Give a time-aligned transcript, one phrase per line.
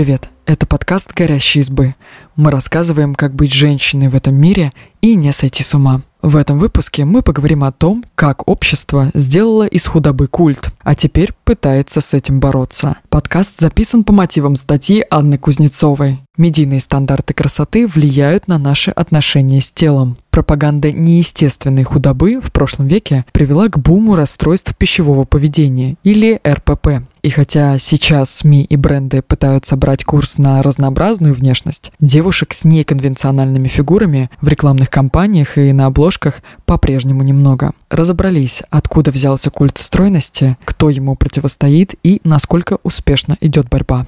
[0.00, 0.30] привет!
[0.46, 1.94] Это подкаст «Горящие избы».
[2.34, 6.00] Мы рассказываем, как быть женщиной в этом мире и не сойти с ума.
[6.22, 11.34] В этом выпуске мы поговорим о том, как общество сделало из худобы культ, а теперь
[11.44, 12.96] пытается с этим бороться.
[13.10, 16.20] Подкаст записан по мотивам статьи Анны Кузнецовой.
[16.36, 20.16] Медийные стандарты красоты влияют на наши отношения с телом.
[20.30, 27.04] Пропаганда неестественной худобы в прошлом веке привела к буму расстройств пищевого поведения или РПП.
[27.22, 33.68] И хотя сейчас СМИ и бренды пытаются брать курс на разнообразную внешность, девушек с неконвенциональными
[33.68, 37.72] фигурами в рекламных кампаниях и на обложках по-прежнему немного.
[37.90, 44.06] Разобрались, откуда взялся культ стройности, кто ему противостоит и насколько успешно идет борьба.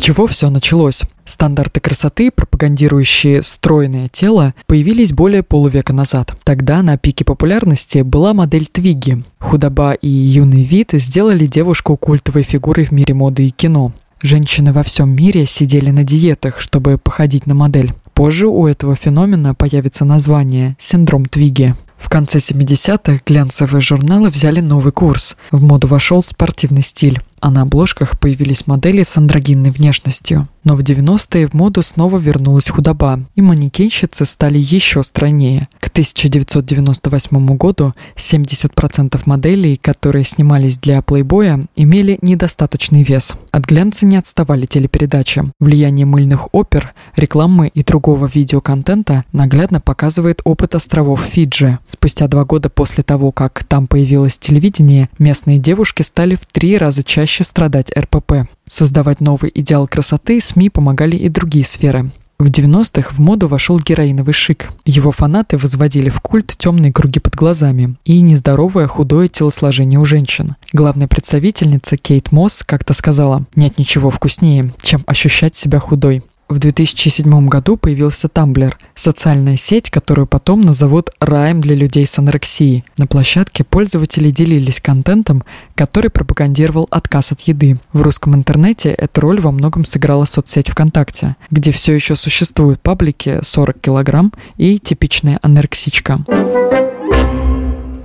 [0.00, 1.02] Чего все началось?
[1.26, 6.34] Стандарты красоты, пропагандирующие стройное тело, появились более полувека назад.
[6.42, 9.22] Тогда на пике популярности была модель Твиги.
[9.38, 13.92] Худоба и юный вид сделали девушку культовой фигурой в мире моды и кино.
[14.22, 17.92] Женщины во всем мире сидели на диетах, чтобы походить на модель.
[18.14, 21.74] Позже у этого феномена появится название– синдром Твиги.
[21.98, 25.36] В конце 70-х глянцевые журналы взяли новый курс.
[25.50, 30.48] В моду вошел спортивный стиль а на обложках появились модели с андрогинной внешностью.
[30.64, 35.68] Но в 90-е в моду снова вернулась худоба, и манекенщицы стали еще стройнее.
[35.80, 43.32] К 1998 году 70% моделей, которые снимались для плейбоя, имели недостаточный вес.
[43.50, 45.44] От глянца не отставали телепередачи.
[45.60, 51.78] Влияние мыльных опер, рекламы и другого видеоконтента наглядно показывает опыт островов Фиджи.
[51.86, 57.02] Спустя два года после того, как там появилось телевидение, местные девушки стали в три раза
[57.02, 58.48] чаще страдать РПП.
[58.70, 62.12] Создавать новый идеал красоты СМИ помогали и другие сферы.
[62.38, 64.70] В 90-х в моду вошел героиновый шик.
[64.86, 70.54] Его фанаты возводили в культ темные круги под глазами и нездоровое худое телосложение у женщин.
[70.72, 76.22] Главная представительница Кейт Мосс как-то сказала, нет ничего вкуснее, чем ощущать себя худой.
[76.50, 82.84] В 2007 году появился Tumblr– социальная сеть, которую потом назовут раем для людей с анорексией.
[82.98, 85.44] На площадке пользователи делились контентом,
[85.76, 87.78] который пропагандировал отказ от еды.
[87.92, 93.38] В русском интернете эту роль во многом сыграла соцсеть ВКонтакте, где все еще существуют паблики
[93.42, 96.24] 40 килограмм и типичная анорексичка.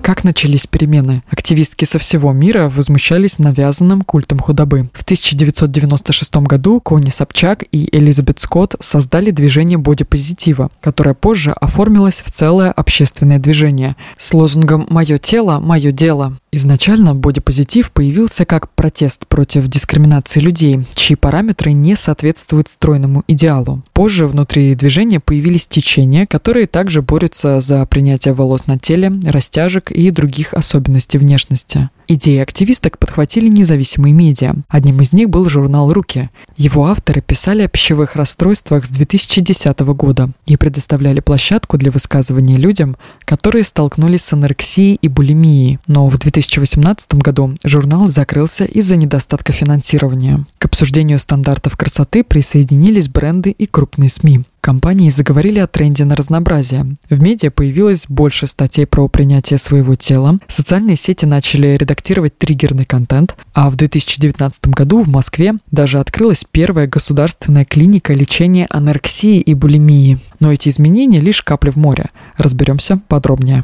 [0.06, 1.24] Как начались перемены?
[1.32, 4.88] Активистки со всего мира возмущались навязанным культом худобы.
[4.94, 12.32] В 1996 году Кони Собчак и Элизабет Скотт создали движение бодипозитива, которое позже оформилось в
[12.32, 16.38] целое общественное движение с лозунгом «Мое тело– мое дело».
[16.56, 23.84] Изначально бодипозитив появился как протест против дискриминации людей, чьи параметры не соответствуют стройному идеалу.
[23.92, 30.10] Позже внутри движения появились течения, которые также борются за принятие волос на теле, растяжек и
[30.12, 31.90] других особенностей внешности.
[32.08, 34.56] Идеи активисток подхватили независимые медиа.
[34.68, 36.30] Одним из них был журнал «Руки».
[36.56, 42.96] Его авторы писали о пищевых расстройствах с 2010 года и предоставляли площадку для высказывания людям,
[43.22, 45.80] которые столкнулись с анорексией и булимией.
[45.88, 50.46] Но в 2018 году журнал закрылся из-за недостатка финансирования.
[50.60, 54.46] К обсуждению стандартов красоты присоединились бренды и крупные СМИ.
[54.66, 56.96] Компании заговорили о тренде на разнообразие.
[57.08, 63.36] В медиа появилось больше статей про принятие своего тела, социальные сети начали редактировать триггерный контент,
[63.54, 70.18] а в 2019 году в Москве даже открылась первая государственная клиника лечения анорексии и булимии.
[70.40, 72.10] Но эти изменения лишь капли в море.
[72.36, 73.64] Разберемся подробнее.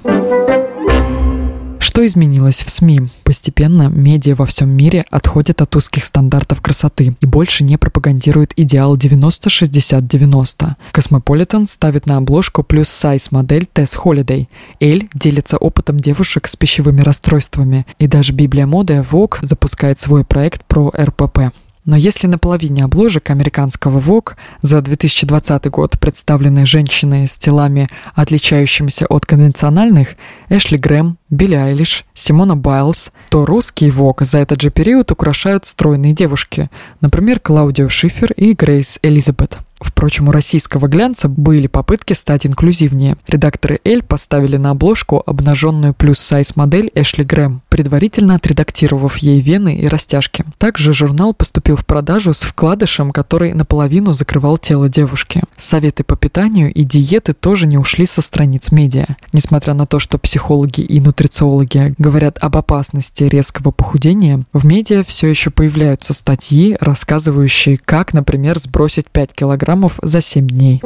[1.92, 3.10] Что изменилось в СМИ?
[3.26, 8.96] Постепенно медиа во всем мире отходят от узких стандартов красоты и больше не пропагандируют идеал
[8.96, 10.76] 90-60-90.
[10.94, 14.48] Космополитен ставит на обложку plus-size модель Тесс Холидей.
[14.80, 17.86] Elle делится опытом девушек с пищевыми расстройствами.
[18.00, 21.52] И даже Библия моды Vogue запускает свой проект про РПП.
[21.92, 29.08] Но если на половине обложек американского Vogue за 2020 год представлены женщины с телами, отличающимися
[29.08, 30.16] от конвенциональных,
[30.48, 36.14] Эшли Грэм, Билли Айлиш, Симона Байлз, то русский Vogue за этот же период украшают стройные
[36.14, 36.70] девушки,
[37.02, 39.58] например, Клаудио Шифер и Грейс Элизабет.
[39.82, 43.18] Впрочем, у российского глянца были попытки стать инклюзивнее.
[43.28, 49.88] Редакторы «Эль» поставили на обложку обнаженную плюс-сайз модель Эшли Грэм, предварительно отредактировав ей вены и
[49.88, 50.46] растяжки.
[50.58, 55.44] Также журнал поступил в продажу с вкладышем, который наполовину закрывал тело девушки.
[55.58, 59.16] Советы по питанию и диеты тоже не ушли со страниц медиа.
[59.34, 65.28] Несмотря на то, что психологи и нутрициологи говорят об опасности резкого похудения, в медиа все
[65.28, 70.82] еще появляются статьи, рассказывающие, как, например, сбросить 5 килограмм килограммов за 7 дней.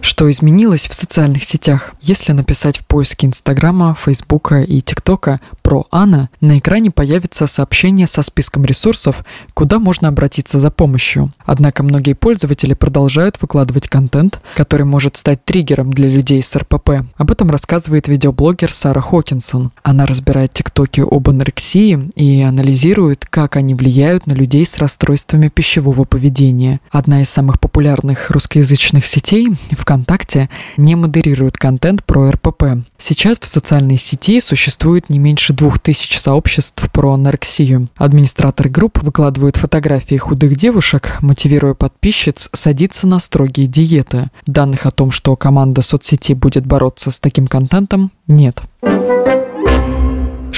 [0.00, 1.92] Что изменилось в социальных сетях?
[2.00, 8.22] Если написать в поиске Инстаграма, Фейсбука и ТикТока про Анна, на экране появится сообщение со
[8.22, 9.24] списком ресурсов,
[9.54, 11.32] куда можно обратиться за помощью.
[11.44, 16.90] Однако многие пользователи продолжают выкладывать контент, который может стать триггером для людей с РПП.
[17.16, 19.72] Об этом рассказывает видеоблогер Сара Хокинсон.
[19.82, 26.04] Она разбирает тиктоки об анорексии и анализирует, как они влияют на людей с расстройствами пищевого
[26.04, 26.80] поведения.
[26.90, 29.48] Одна из самых популярных русскоязычных сетей,
[29.88, 32.84] ВКонтакте, не модерирует контент про РПП.
[32.98, 37.88] Сейчас в социальной сети существует не меньше двух тысяч сообществ про анорексию.
[37.96, 44.28] Администраторы групп выкладывают фотографии худых девушек, мотивируя подписчиц садиться на строгие диеты.
[44.46, 48.60] Данных о том, что команда соцсети будет бороться с таким контентом, нет.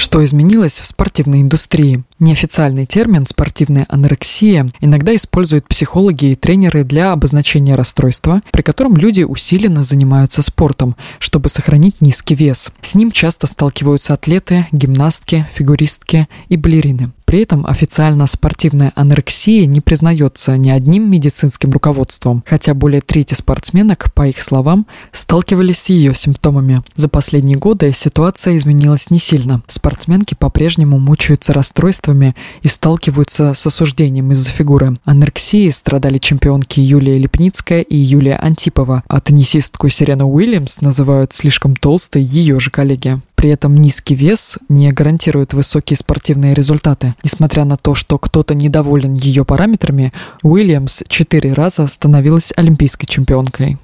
[0.01, 2.03] Что изменилось в спортивной индустрии?
[2.17, 9.21] Неофициальный термин «спортивная анорексия» иногда используют психологи и тренеры для обозначения расстройства, при котором люди
[9.21, 12.71] усиленно занимаются спортом, чтобы сохранить низкий вес.
[12.81, 17.11] С ним часто сталкиваются атлеты, гимнастки, фигуристки и балерины.
[17.31, 24.11] При этом официально спортивная анорексия не признается ни одним медицинским руководством, хотя более трети спортсменок,
[24.13, 26.83] по их словам, сталкивались с ее симптомами.
[26.97, 29.63] За последние годы ситуация изменилась не сильно.
[29.69, 34.97] Спортсменки по-прежнему мучаются расстройствами и сталкиваются с осуждением из-за фигуры.
[35.05, 42.23] Анорексией страдали чемпионки Юлия Лепницкая и Юлия Антипова, а теннисистку Сирену Уильямс называют слишком толстой
[42.23, 43.21] ее же коллеги.
[43.41, 47.15] При этом низкий вес не гарантирует высокие спортивные результаты.
[47.23, 53.79] Несмотря на то, что кто-то недоволен ее параметрами, Уильямс четыре раза становилась олимпийской чемпионкой.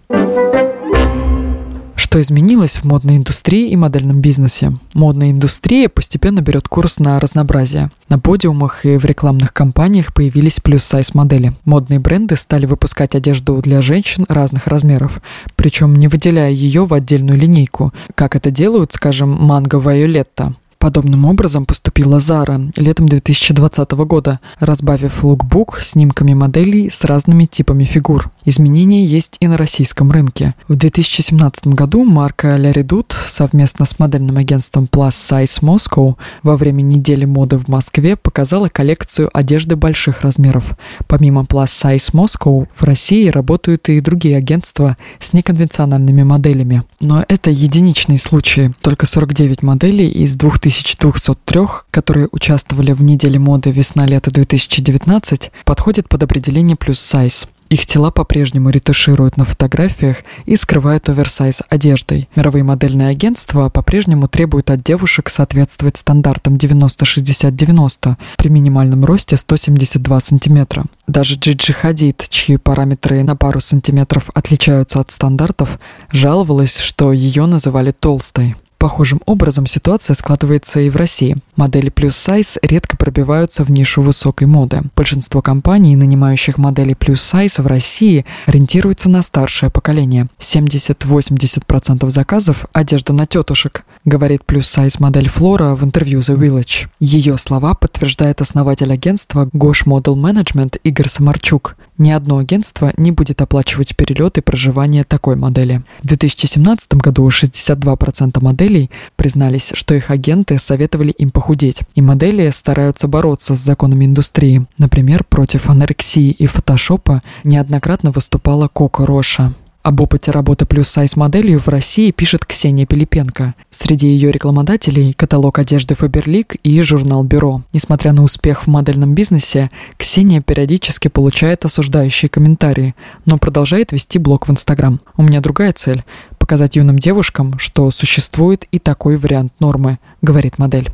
[2.17, 4.73] Что изменилось в модной индустрии и модельном бизнесе?
[4.95, 7.91] Модная индустрия постепенно берет курс на разнообразие.
[8.09, 11.53] На подиумах и в рекламных кампаниях появились плюс-сайз модели.
[11.63, 15.21] Модные бренды стали выпускать одежду для женщин разных размеров,
[15.55, 20.55] причем не выделяя ее в отдельную линейку, как это делают, скажем, Манго Вайолетта.
[20.87, 28.31] Подобным образом поступила Zara летом 2020 года, разбавив лукбук снимками моделей с разными типами фигур.
[28.45, 30.55] Изменения есть и на российском рынке.
[30.69, 36.83] В 2017 году марка La Redoute совместно с модельным агентством Plus Size Moscow во время
[36.83, 40.77] недели моды в Москве показала коллекцию одежды больших размеров.
[41.07, 46.83] Помимо Plus Size Moscow в России работают и другие агентства с неконвенциональными моделями.
[47.01, 48.71] Но это единичные случаи.
[48.79, 56.23] Только 49 моделей из 2000 1203, которые участвовали в неделе моды весна-лето 2019, подходят под
[56.23, 57.47] определение плюс сайз.
[57.69, 62.29] Их тела по-прежнему ретушируют на фотографиях и скрывают оверсайз одеждой.
[62.35, 70.85] Мировые модельные агентства по-прежнему требуют от девушек соответствовать стандартам 90-60-90 при минимальном росте 172 сантиметра.
[71.07, 75.79] Даже Джиджи Хадид, чьи параметры на пару сантиметров отличаются от стандартов,
[76.11, 78.55] жаловалась, что ее называли толстой.
[78.77, 81.37] Похожим образом ситуация складывается и в России.
[81.55, 84.83] Модели плюс сайз редко пробиваются в нишу высокой моды.
[84.95, 90.27] Большинство компаний, нанимающих модели плюс сайз в России, ориентируются на старшее поколение.
[90.39, 96.87] 70-80% заказов– одежда на тетушек, говорит плюс сайз модель Флора в интервью The Village.
[96.99, 101.75] Ее слова подтверждает основатель агентства Gosh Model Management Игорь Самарчук.
[101.97, 105.81] Ни одно агентство не будет оплачивать перелет и проживание такой модели.
[106.03, 113.07] В 2017 году 62% моделей признались, что их агенты советовали им похудеть, и модели стараются
[113.07, 114.65] бороться с законами индустрии.
[114.77, 119.53] Например, против анорексии и фотошопа неоднократно выступала Коко Роша.
[119.87, 123.55] Об опыте работы плюс-сайз моделью в России пишет Ксения Пилипенко.
[123.71, 127.63] Среди ее рекламодателей– каталог одежды Faberlic и журнал «Бюро».
[127.71, 134.49] Несмотря на успех в модельном бизнесе, Ксения периодически получает осуждающие комментарии, но продолжает вести блог
[134.49, 134.99] в Инстаграм.
[135.15, 136.03] У меня другая цель–
[136.37, 140.91] показать юным девушкам, что существует и такой вариант нормы, говорит модель.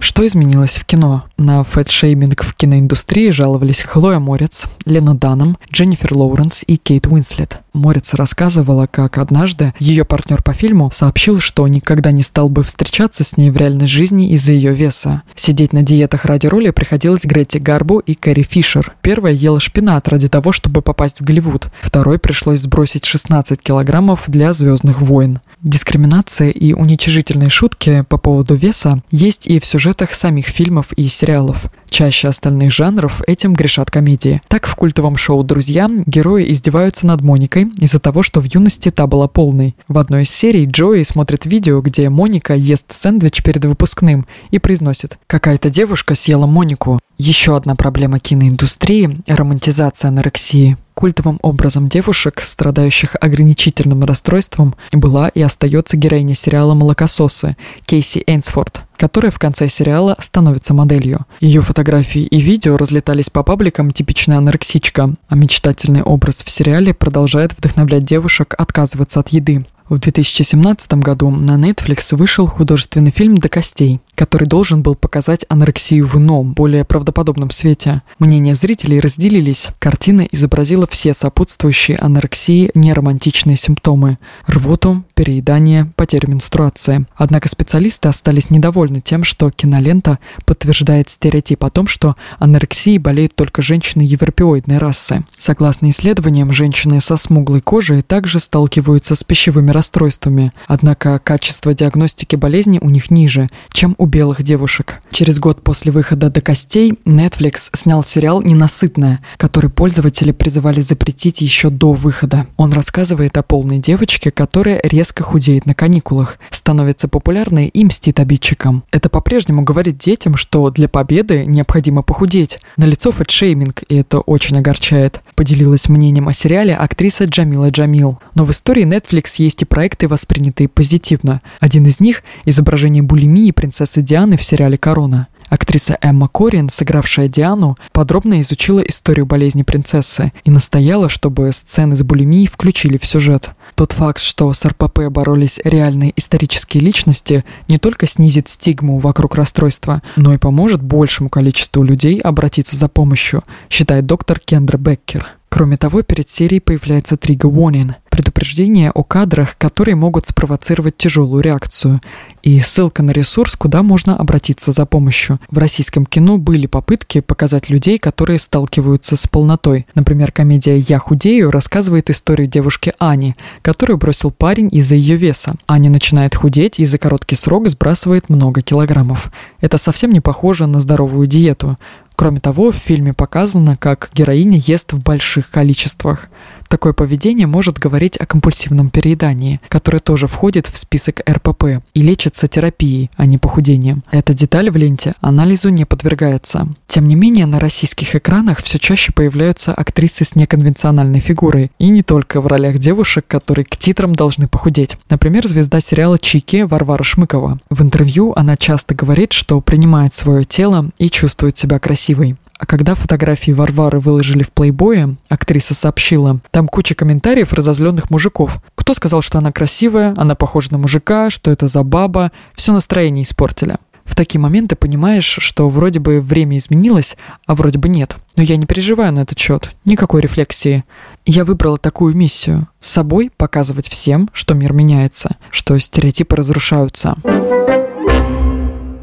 [0.00, 1.24] Что изменилось в кино?
[1.36, 7.60] На фэтшейминг в киноиндустрии жаловались Хлоя Морец, Лена Данэм, Дженнифер Лоуренс и Кейт Уинслет.
[7.74, 13.24] Морец рассказывала, как однажды ее партнер по фильму сообщил, что никогда не стал бы встречаться
[13.24, 15.22] с ней в реальной жизни из-за ее веса.
[15.36, 18.94] Сидеть на диетах ради роли приходилось Грете Гарбо и Кэрри Фишер.
[19.02, 21.68] Первая ела шпинат ради того, чтобы попасть в Голливуд.
[21.82, 25.40] Второй пришлось сбросить 16 килограммов для «Звездных войн».
[25.62, 31.70] Дискриминация и уничижительные шутки по поводу веса есть и в сюжетах самих фильмов и сериалов.
[31.90, 34.40] Чаще остальных жанров этим грешат комедии.
[34.46, 39.08] Так в культовом шоу «Друзья» герои издеваются над Моникой из-за того, что в юности та
[39.08, 39.74] была полной.
[39.88, 45.18] В одной из серий Джои смотрит видео, где Моника ест сэндвич перед выпускным и произносит
[45.26, 47.00] «Какая-то девушка съела Монику».
[47.18, 50.78] Еще одна проблема киноиндустрии– романтизация анорексии.
[50.94, 59.30] Культовым образом девушек, страдающих ограничительным расстройством, была и остается героиня сериала «Молокососы» Кейси Эйнсфорд, которая
[59.30, 61.20] в конце сериала становится моделью.
[61.40, 67.54] Ее фотографии и видео разлетались по пабликам типичная анорексичка, а мечтательный образ в сериале продолжает
[67.56, 69.64] вдохновлять девушек отказываться от еды.
[69.88, 76.06] В 2017 году на Netflix вышел художественный фильм «До костей», который должен был показать анорексию
[76.06, 78.02] в ином, более правдоподобном свете.
[78.18, 79.68] Мнения зрителей разделились.
[79.78, 87.06] Картина изобразила все сопутствующие анорексии неромантичные симптомы– рвоту, переедание, потерю менструации.
[87.16, 93.62] Однако специалисты остались недовольны тем, что кинолента подтверждает стереотип о том, что анорексией болеют только
[93.62, 95.24] женщины европеоидной расы.
[95.38, 102.78] Согласно исследованиям, женщины со смуглой кожей также сталкиваются с пищевыми расстройствами, однако качество диагностики болезни
[102.82, 105.00] у них ниже, чем у белых девушек.
[105.10, 111.70] Через год после выхода «До костей» Netflix снял сериал «Ненасытная», который пользователи призывали запретить еще
[111.70, 112.46] до выхода.
[112.56, 118.84] Он рассказывает о полной девочке, которая резко худеет на каникулах, становится популярной и мстит обидчикам.
[118.90, 122.58] Это по-прежнему говорит детям, что для победы необходимо похудеть.
[122.76, 125.20] На лицо фэтшейминг, и это очень огорчает.
[125.34, 128.18] Поделилась мнением о сериале актриса Джамила Джамил.
[128.34, 131.40] Но в истории Netflix есть и проекты, воспринятые позитивно.
[131.60, 135.28] Один из них– изображение булимии принцессы Дианы в сериале «Корона».
[135.50, 142.02] Актриса Эмма Корин, сыгравшая Диану, подробно изучила историю болезни принцессы и настояла, чтобы сцены с
[142.02, 143.50] булимией включили в сюжет.
[143.74, 150.02] Тот факт, что с РПП боролись реальные исторические личности, не только снизит стигму вокруг расстройства,
[150.14, 155.26] но и поможет большему количеству людей обратиться за помощью, считает доктор Кендра Беккер.
[155.48, 162.00] Кроме того, перед серией появляется trigger warning– предупреждение о кадрах, которые могут спровоцировать тяжелую реакцию,
[162.42, 165.38] и ссылка на ресурс, куда можно обратиться за помощью.
[165.50, 169.86] В российском кино были попытки показать людей, которые сталкиваются с полнотой.
[169.94, 175.54] Например, комедия «Я худею» рассказывает историю девушки Ани, которую бросил парень из-за ее веса.
[175.66, 179.30] Аня начинает худеть и за короткий срок сбрасывает много килограммов.
[179.60, 181.78] Это совсем не похоже на здоровую диету.
[182.16, 186.28] Кроме того, в фильме показано, как героиня ест в больших количествах.
[186.70, 192.46] Такое поведение может говорить о компульсивном переедании, которое тоже входит в список РПП и лечится
[192.46, 194.04] терапией, а не похудением.
[194.12, 196.68] Эта деталь в ленте анализу не подвергается.
[196.86, 202.04] Тем не менее, на российских экранах все чаще появляются актрисы с неконвенциональной фигурой, и не
[202.04, 204.96] только в ролях девушек, которые к титрам должны похудеть.
[205.08, 207.58] Например, звезда сериала «Чики» Варвара Шмыкова.
[207.68, 212.36] В интервью она часто говорит, что принимает свое тело и чувствует себя красивой.
[212.60, 218.60] А когда фотографии Варвары выложили в плейбое, актриса сообщила, там куча комментариев разозленных мужиков.
[218.74, 223.24] Кто сказал, что она красивая, она похожа на мужика, что это за баба, все настроение
[223.24, 223.78] испортили.
[224.04, 228.16] В такие моменты понимаешь, что вроде бы время изменилось, а вроде бы нет.
[228.36, 230.84] Но я не переживаю на этот счет, никакой рефлексии.
[231.24, 237.16] Я выбрала такую миссию– собой показывать всем, что мир меняется, что стереотипы разрушаются.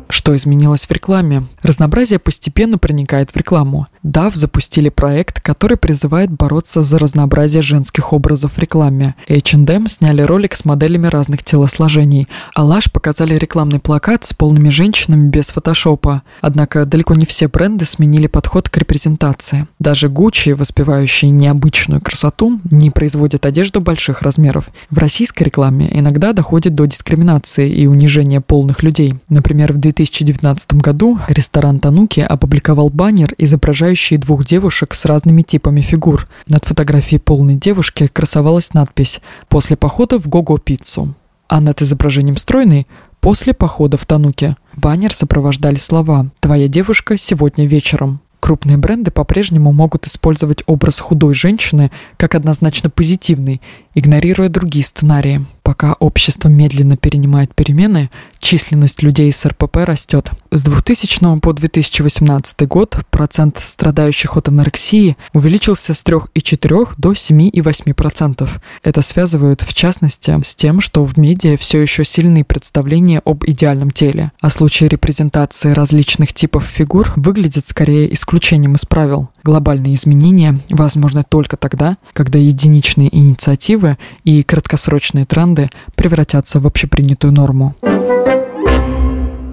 [0.09, 1.47] Что изменилось в рекламе?
[1.61, 3.87] Разнообразие постепенно проникает в рекламу.
[4.03, 9.15] DAF запустили проект, который призывает бороться за разнообразие женских образов в рекламе.
[9.27, 15.29] H&M сняли ролик с моделями разных телосложений, а Lush показали рекламный плакат с полными женщинами
[15.29, 16.23] без фотошопа.
[16.41, 19.67] Однако далеко не все бренды сменили подход к репрезентации.
[19.79, 24.69] Даже Gucci, воспевающий необычную красоту, не производит одежду больших размеров.
[24.89, 29.15] В российской рекламе иногда доходит до дискриминации и унижения полных людей.
[29.27, 36.27] Например, в 2019 году ресторан Тануки опубликовал баннер, изображающий двух девушек с разными типами фигур.
[36.45, 41.15] Над фотографией полной девушки красовалась надпись «После похода в Гого-пиццу»,
[41.47, 42.85] а над изображением стройной
[43.21, 44.55] «После похода в Тануке».
[44.75, 48.19] Баннер сопровождали слова «Твоя девушка сегодня вечером».
[48.39, 53.61] Крупные бренды по-прежнему могут использовать образ худой женщины как однозначно позитивный,
[53.95, 55.43] игнорируя другие сценарии.
[55.67, 58.09] Пока общество медленно перенимает перемены,
[58.39, 60.31] численность людей с РПП растет.
[60.49, 68.49] С 2000 по 2018 год процент страдающих от анорексии увеличился с 3,4 до 7,8%.
[68.81, 73.91] Это связывают, в частности, с тем, что в медиа все еще сильные представления об идеальном
[73.91, 79.31] теле, а случаи репрезентации различных типов фигур выглядят скорее исключением из правил.
[79.43, 85.56] Глобальные изменения возможны только тогда, когда единичные инициативы и краткосрочные тренды
[85.95, 87.75] превратятся в общепринятую норму.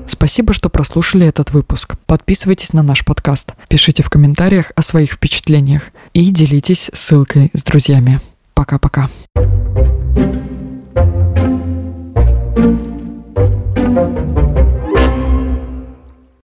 [0.06, 1.94] Спасибо, что прослушали этот выпуск.
[2.06, 8.20] Подписывайтесь на наш подкаст, пишите в комментариях о своих впечатлениях и делитесь ссылкой с друзьями.
[8.54, 9.08] Пока-пока.
[9.34, 10.03] thank you